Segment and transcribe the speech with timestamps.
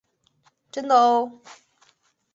[0.71, 1.39] 真的喔！